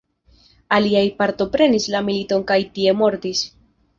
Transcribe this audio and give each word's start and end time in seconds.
Aliaj 0.77 1.03
partoprenis 1.19 1.85
la 1.95 2.03
militon 2.09 2.47
kaj 2.53 2.59
tie 2.79 2.97
mortis. 3.03 3.45